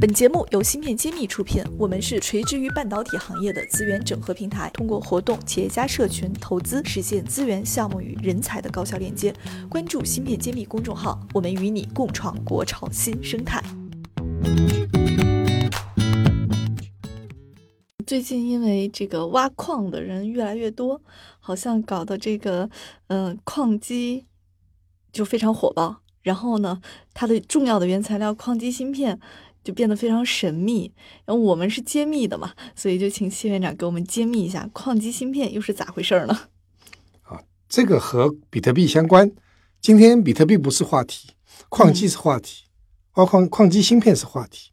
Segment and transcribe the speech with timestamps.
[0.00, 9.30] 本节目由芯片揭秘出品，我们是垂直于半导体行业的资源整合平台，通过活动、企业家社群、投资，实现资源、项目与人才的高效链接。
[9.68, 13.62] 关注芯片揭秘公众号，我们与你共创国潮新生态。
[18.06, 21.02] 最近因为这个挖矿的人越来越多，
[21.40, 22.70] 好像搞得这个
[23.08, 24.24] 嗯矿机
[25.12, 26.00] 就非常火爆。
[26.22, 26.82] 然后呢，
[27.14, 29.18] 它的重要的原材料矿机芯片
[29.62, 30.92] 就变得非常神秘。
[31.24, 36.48] 然后我们是揭秘的嘛，所以就请谢院长给我们揭秘一下矿机芯片又是咋回事儿呢？
[37.22, 39.30] 啊，这个和比特币相关。
[39.80, 41.30] 今天比特币不是话题，
[41.68, 42.64] 矿机是话题，
[43.14, 44.70] 挖矿矿机芯片是话题。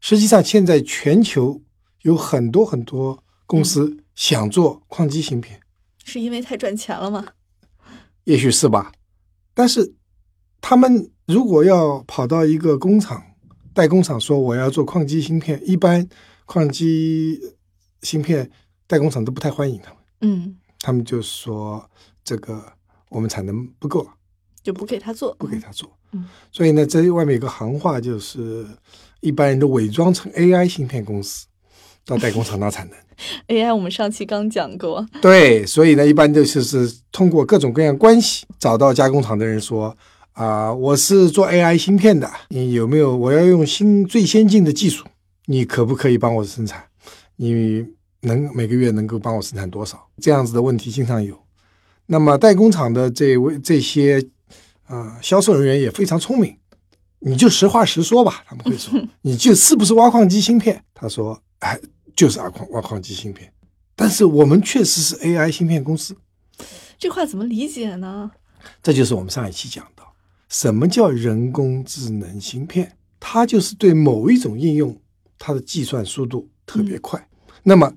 [0.00, 1.62] 实际上，现在全球
[2.02, 5.60] 有很多很多公司想做矿机芯片，
[6.04, 7.26] 是因为太赚钱了吗？
[8.24, 8.92] 也许是吧，
[9.54, 9.94] 但是。
[10.68, 13.22] 他们如果要跑到一个工厂
[13.76, 16.08] 代工厂说我要做矿机芯片，一般
[16.46, 17.38] 矿机
[18.00, 18.50] 芯片
[18.86, 19.98] 代工厂都不太欢迎他们。
[20.22, 21.86] 嗯，他们就说
[22.24, 22.72] 这个
[23.10, 24.08] 我们产能不够了，
[24.62, 25.92] 就不给他做，不给他做。
[26.12, 28.66] 嗯，所以呢，这外面有个行话，就是
[29.20, 31.44] 一般人都伪装成 AI 芯片公司
[32.06, 32.98] 到代工厂拿产能。
[33.48, 35.06] AI 我们上期刚讲过。
[35.20, 39.94] 对，所以呢，一般就是是通过各种各样关系找到加工厂的人说。
[40.36, 43.16] 啊，我是做 AI 芯片的，你有没有？
[43.16, 45.06] 我要用新最先进的技术，
[45.46, 46.84] 你可不可以帮我生产？
[47.36, 47.82] 你
[48.20, 50.06] 能每个月能够帮我生产多少？
[50.20, 51.42] 这样子的问题经常有。
[52.04, 54.22] 那么代工厂的这位这些
[54.84, 56.54] 啊销售人员也非常聪明，
[57.20, 58.44] 你就实话实说吧。
[58.46, 60.84] 他们会说， 你就是不是挖矿机芯片？
[60.92, 61.80] 他说，哎，
[62.14, 63.50] 就是挖矿挖矿机芯片。
[63.94, 66.14] 但是我们确实是 AI 芯片公司。
[66.98, 68.30] 这话怎么理解呢？
[68.82, 69.86] 这就是我们上一期讲。
[70.48, 72.96] 什么叫人工智能芯片？
[73.18, 75.00] 它就是对某一种应用，
[75.38, 77.28] 它的计算速度特别快。
[77.64, 77.92] 那么，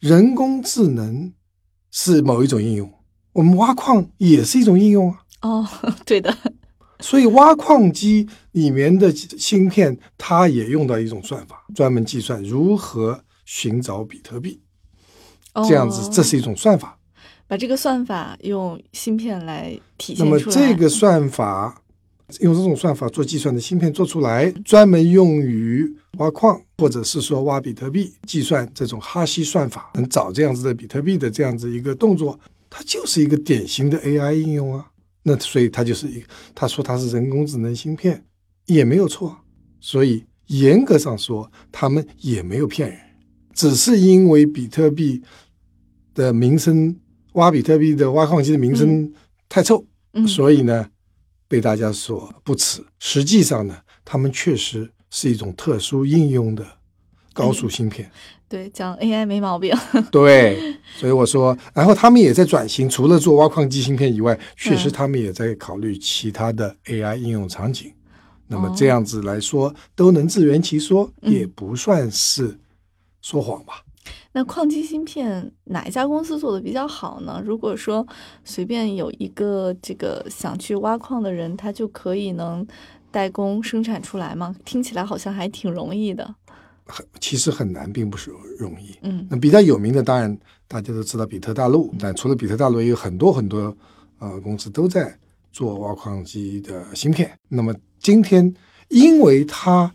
[0.00, 1.32] 人工智能
[1.90, 2.92] 是某一种应用，
[3.32, 5.18] 我们挖矿也是一种应用啊。
[5.42, 5.68] 哦，
[6.04, 6.36] 对的。
[7.00, 14.62] 所以，挖矿机里面的芯片，它也用到一种算法，专门计算如何寻找比特币。
[15.68, 16.98] 这样子，这是一种算法。
[17.48, 20.30] 把这个算法用芯片来体现出来。
[20.30, 21.80] 那么这个算法
[22.40, 32.36] 用这种算法做计算的芯片做出来，专门用于挖矿，或者是说挖比特币，计算这种哈希算法能找这样子的比特币的这样子一个动作，
[32.68, 34.84] 它就是一个典型的 AI 应用啊。
[35.22, 38.24] 那所以它就是一个，他说它是人工智能芯片
[38.66, 39.36] 也没有错。
[39.80, 42.98] 所以严格上说，他们也没有骗人，
[43.54, 45.22] 只是因为比特币
[46.12, 46.96] 的名声。
[47.36, 49.10] 挖比特币的挖矿机的名声
[49.48, 49.84] 太臭，
[50.26, 50.90] 所以呢，
[51.48, 52.84] 被大家所不齿。
[52.98, 56.66] 实际上呢，他们确实是一种特殊应用的
[57.32, 58.10] 高速芯片。
[58.48, 59.76] 对，讲 AI 没毛病。
[60.10, 67.92] 对，所以我说，然后他们也在转型，除了做挖矿机芯片以外，确实他们也在考虑其他的 AI 应用场景。
[68.48, 72.58] 那么这样子来说，都能自圆其说，也不算是
[73.20, 73.82] 说谎吧。
[74.32, 77.42] 那矿机芯片哪一家公司做的比较好呢？
[77.44, 78.06] 如果说
[78.44, 82.66] 随便有一个这个想去挖矿的人，他就可以能
[83.10, 84.54] 代工生产出来吗？
[84.64, 86.34] 听起来好像还挺容易的。
[86.84, 88.94] 很其实很难，并不是容易。
[89.02, 90.38] 嗯，那比较有名的当然
[90.68, 93.74] 大家都知道比特大陆，但除了比特大陆，也有很多很多
[94.18, 95.18] 呃公司都在
[95.50, 97.36] 做挖矿机的芯片。
[97.48, 98.54] 那么今天
[98.88, 99.90] 因为它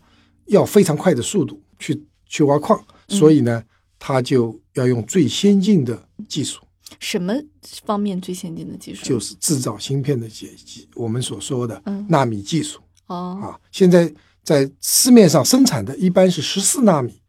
[0.46, 3.62] 要非常快的速度去去挖矿，所以呢。
[4.04, 6.60] 它就要用最先进的技术，
[6.98, 7.32] 什么
[7.84, 9.04] 方面最先进的技术？
[9.04, 12.80] 就是制造芯片的技技，我们所说的纳米技术。
[13.06, 14.12] 哦，啊，现在
[14.42, 17.22] 在市面上生产的一般是十四纳米，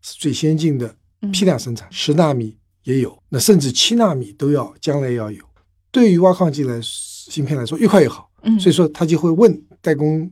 [0.00, 0.94] 是最先进的
[1.32, 5.44] 批量生产，十纳米也有，那甚至七纳米都要，将来要有。
[5.90, 8.30] 对于挖矿机来芯片来说，越快越好。
[8.42, 10.30] 嗯，所以说他就会问代工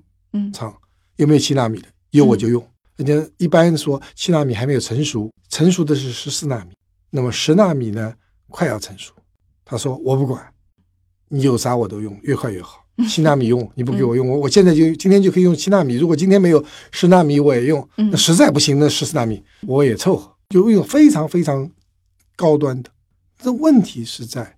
[0.55, 0.73] 厂
[1.17, 2.65] 有没有七纳米的，有我就用。
[2.97, 6.71] 人家一般说七纳米还没有成熟，成熟的是十四纳米，
[7.11, 8.15] 那么十纳米呢
[8.49, 9.13] 快要成熟。
[9.65, 10.43] 他说我不管，
[11.29, 12.85] 你有啥我都用，越快越好。
[13.07, 15.97] 七纳米用 你不给我用，我我现在就今天就可以用七纳米。
[15.97, 21.71] 如果今天没有十纳米我也用，那实在不行那十四纳米我也凑合，就用非常非常
[22.35, 22.91] 高端的。
[23.39, 24.57] 这问题是在，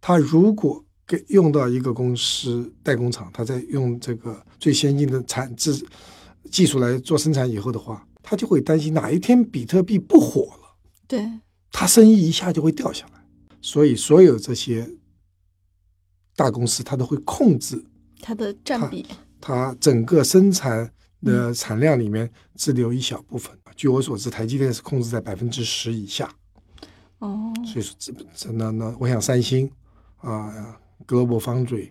[0.00, 5.84] 他如果给用到一个公司代工厂，他在用这个最先进的产制。
[6.50, 11.30] 技术来做生产以后的话，他就会担心哪一天比特币不火了，对，
[11.70, 13.24] 他生意一下就会掉下来。
[13.60, 14.88] 所以，所有这些
[16.36, 17.84] 大公司，他都会控制
[18.20, 19.04] 它的占比，
[19.40, 20.90] 它整个生产
[21.22, 23.56] 的产量里面只留一小部分。
[23.74, 26.32] 据我所知，台积电是控制在百分之十以下。
[27.18, 29.68] 哦，所以说这这那那，我想三星
[30.18, 31.90] 啊、Global Foundry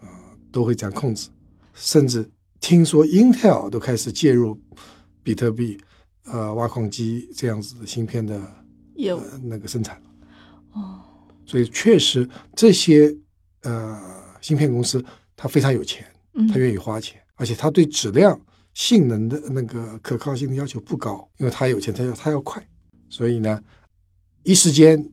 [0.00, 0.06] 啊、
[0.52, 1.28] 都会这样控制，
[1.74, 4.60] 甚至听说 Intel 都开始介入
[5.22, 5.78] 比特币
[6.24, 8.40] 呃挖矿机这样子的芯片的
[8.94, 9.18] 业务。
[9.18, 10.00] 呃那个生产。
[10.72, 11.00] 哦，
[11.44, 13.16] 所以确实这些
[13.62, 13.98] 呃
[14.40, 15.04] 芯片公司
[15.36, 16.46] 它非常有钱，嗯。
[16.46, 18.40] 它愿意花钱，而且它对质量、
[18.74, 22.64] 性能的那个可靠性的要求不高，因为它有钱，它要它要快，
[23.08, 23.60] 所以呢，
[24.44, 25.10] 一时间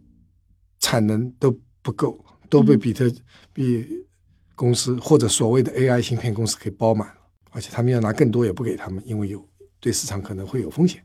[0.79, 2.79] 产能都不够，都被嗯。
[2.79, 3.11] 比特
[3.51, 4.05] 币
[4.53, 7.15] 公司或者所谓的 AI 芯片公司给包满了，
[7.51, 9.47] 而且他们要拿更多也不给他们，因为有
[9.79, 11.03] 对市场可能会有风险。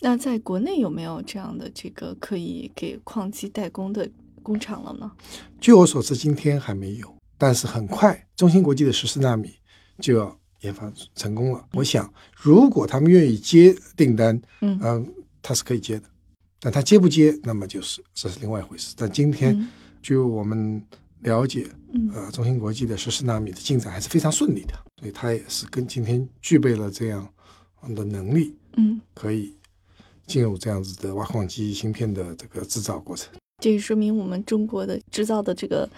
[0.00, 4.10] 那在国内有没有这样的这个可以给矿机代工的
[4.42, 5.10] 工厂了呢？
[5.60, 9.54] 据我所知，今天还没有，但是很快，中芯国际的十四纳米
[10.00, 11.64] 就要研发成功了。
[11.72, 16.04] 我想，如果他们愿意接订单，嗯嗯，他是可以接的。
[16.60, 18.94] 但他接不接，那么就是这是另外一回事。
[18.96, 19.68] 但今天，嗯
[20.02, 20.82] 据我们
[21.24, 27.28] 了解，嗯呃，中芯国际的十四纳米的进展还是非常顺利的，所以它也是跟今天具备了这样
[27.94, 29.54] 的能力，嗯，可以
[30.26, 33.28] 进入这样子的挖矿机芯片的这个制造过程。
[33.62, 35.88] 这也说明我们中国的制造的这个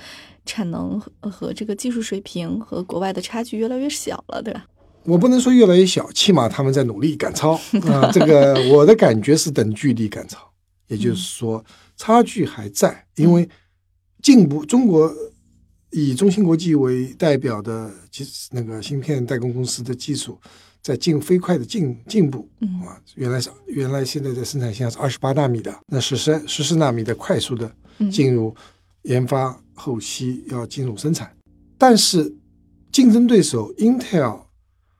[0.44, 4.66] 产能和和这个技术水平和国外的差距越来越小了，对吧？
[5.04, 7.52] 我不能说越来越小，起码他们在努力赶超
[7.90, 10.38] 啊、这个我的感觉是等距离赶超，
[10.88, 11.64] 也就是说
[11.96, 13.48] 差距还在，因为
[14.26, 15.14] 进步中国
[15.90, 20.36] 以中芯国际为代表的技那个芯片代工公司的技术
[20.82, 22.80] 在进飞快的进进步嗯。
[22.80, 28.10] 啊，原来是原来现在的生产线是二十八纳米的，那十三十四纳米的快速的嗯。
[28.10, 28.52] 进入
[29.02, 31.32] 研发后期要进入生产，
[31.78, 32.34] 但是
[32.90, 34.46] 竞争对手 Intel、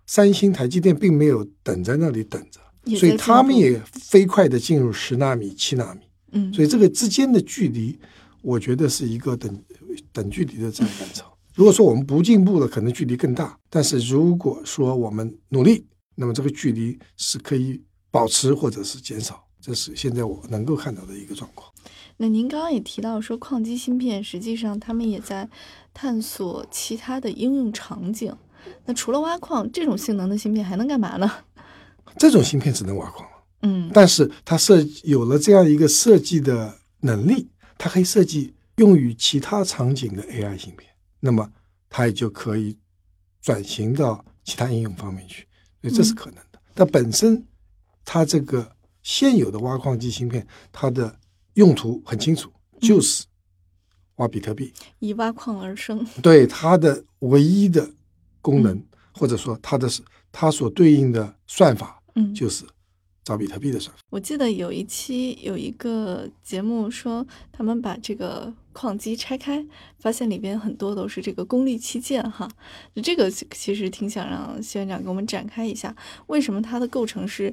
[0.07, 2.61] 三星、台积电并没有等在那里等着，
[2.97, 7.99] 所以他们也飞快的进入十纳米、七纳米，嗯，所以这个之间的距离，
[8.47, 9.61] 我觉得是一个等
[10.13, 11.25] 等距离的这样范畴。
[11.53, 15.85] 如果说我们不进步了，可能距离更大；但是如果说我们努力，
[16.15, 19.43] 那么这个距离是可以保持或者是减少。
[19.61, 21.69] 这是现在我能够看到的一个状况。
[22.19, 25.49] 那您刚刚也提到说，矿机芯片实际上他们也在
[25.93, 28.33] 探索其他的应用场景。
[28.85, 31.29] 那除了挖矿，这种性能的芯片还能干嘛呢？
[32.17, 40.91] 这种芯片只能挖矿了，嗯但是它设有了这样一个设计的能力，它可以设计用于其他场景的 AI 芯片，
[41.21, 41.51] 那么
[41.89, 42.77] 它也就可以
[43.41, 45.47] 转型到其他应用方面去，
[45.83, 46.61] 所以这是可能的。
[46.75, 47.47] 但本身
[48.05, 51.19] 它这个现有的挖矿机芯片，它的
[51.55, 53.25] 用途很清楚，就是
[54.17, 54.73] 挖比特币。
[54.99, 56.05] 以挖矿而生。
[56.23, 57.91] 对它的唯一的
[58.41, 59.89] 功能，或者说它的
[60.31, 62.65] 它所对应的算法，嗯，就是
[63.27, 64.01] 找比特币的算法。
[64.09, 69.67] 我记得有一期有一个节目说，他们把这个矿机拆开，
[69.99, 72.49] 发现里边很多都是这个功率器件哈。
[73.03, 75.93] 这个其实挺想让谢院长给我们展开一下，
[76.29, 77.53] 为什么它的构成是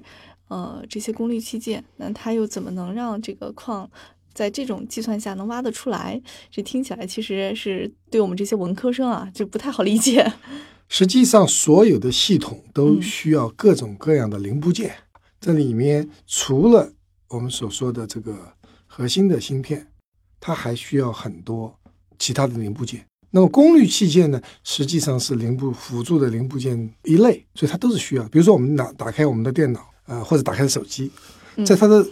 [0.49, 3.89] 呃这些功率器件，那它又怎么能让这个矿
[4.31, 6.21] 在这种计算下能挖得出来？
[6.51, 10.31] 这听起来其实是对我们这些文科生啊就不太好理解。
[10.87, 14.93] 实际上，所有的系统都嗯需要各种各样的零部件。
[15.43, 16.89] 这里面除了
[17.27, 18.53] 我们所说的这个
[18.87, 19.85] 核心的芯片，
[20.39, 21.77] 它还需要很多
[22.17, 23.05] 其他的零部件。
[23.29, 28.23] 那么功率器件呢，实际上是零部辅助的零部件一类，所以它都是需要。
[28.29, 31.11] 比如说，我们打打开我们的电脑，呃，或者打开手机，
[31.57, 32.07] 嗯在它的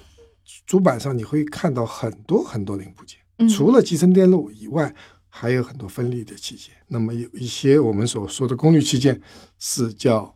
[0.65, 3.17] 主板上你会看到很多很多零部件。
[3.37, 4.93] 嗯除了集成电路以外，
[5.29, 6.75] 还有很多分立的器件。
[6.87, 9.21] 那么有一些我们所说的功率器件
[9.57, 10.35] 是叫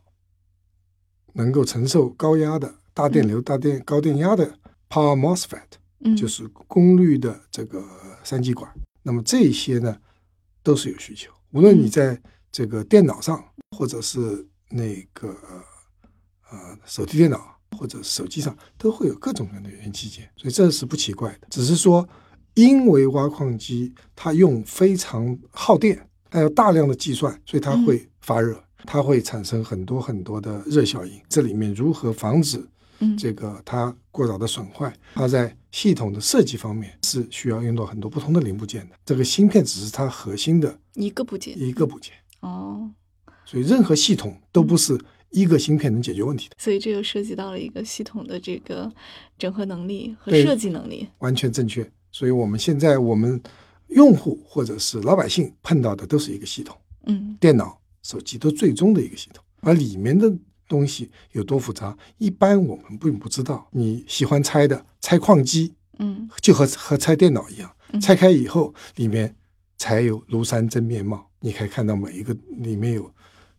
[1.34, 7.84] 能够承受高压的大电流、大电高电压的 Power MOSFET，嗯就是功率的这个
[8.24, 8.72] 三极管。
[9.02, 9.94] 那么这些呢
[10.62, 13.44] 都是有需求，无论你嗯在这个电脑上，
[13.76, 15.28] 或者是那个
[16.50, 21.46] 呃手提电脑或者手机上，都会有各种各样的元器件，所以这是不奇怪的。
[21.50, 22.08] 只是说，
[22.54, 31.20] 因为挖矿机它用非常耗电，它有大量的计算，所以它会发热，它会产生很多很多的热效应。
[31.28, 32.68] 这里面如何防止嗯
[33.18, 38.96] 这个它过早的损坏，它在系统的设计方面是需要用到很多不同的零部件的。
[39.04, 42.90] 这个芯片只是它核心的一个部件一个部件，哦。
[43.44, 44.98] 所以任何系统都不是
[45.30, 46.56] 一个芯片能解决问题的。
[46.58, 48.90] 所以这又涉及到了一个系统的这个
[49.38, 51.06] 整合能力和设计能力。
[51.18, 51.88] 完全正确。
[52.10, 53.40] 所以我们现在我们
[53.88, 60.32] 用户或者是老百姓碰到的都是一个系统，嗯电脑、手机都最终的一个系统，而里面的
[60.68, 63.68] 东西有多复杂，一般我们并不知道。
[63.72, 69.34] 你喜欢拆的，拆矿机，嗯就和和拆电脑一样，嗯拆开以后里面
[69.76, 71.30] 才有庐山真面貌。
[71.40, 73.10] 你可以看到每一个里面有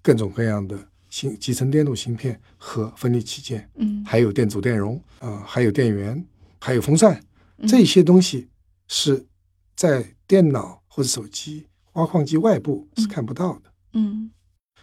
[0.01, 0.77] 各种各样的
[1.09, 6.25] 芯集成电路芯片和分离器件，嗯还有电阻电容啊、还有电源，
[6.59, 7.21] 还有风扇，
[7.57, 8.49] 嗯这些东西
[8.87, 9.25] 是
[9.75, 13.71] 在电脑或者手机挖矿机外部是看不到的。
[13.93, 14.31] 嗯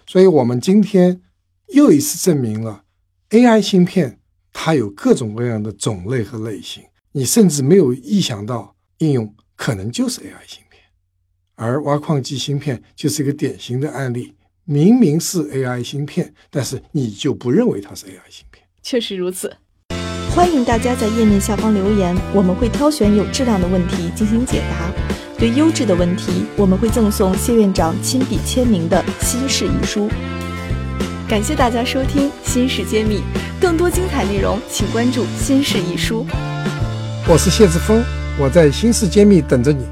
[0.07, 1.23] 所以，我们今天
[1.75, 2.85] 又一次证明了
[3.31, 4.21] AI 芯片
[4.53, 10.81] 它有各种各样的种类和类型，你甚至没有意想到应用可能就是 AI 芯片，
[11.57, 14.37] 而挖矿机芯片就是一个典型的案例。
[14.63, 18.65] 明明是 AI 芯片，但是你就不认为它是 AI 芯片。
[18.81, 19.57] 确实如此。
[20.31, 24.93] 欢迎大家在页面下方留言，我们会挑选有质量的问题进行解答。
[25.37, 30.09] 对优质的问题，我们会赠送谢院长亲笔签名的新事一书。
[31.35, 33.17] 感谢大家收听《新事揭秘》，
[33.61, 36.25] 更多精彩内容请关注《新事一书》。
[37.27, 38.05] 我是谢志峰，
[38.39, 39.85] 我在新世揭秘等着你。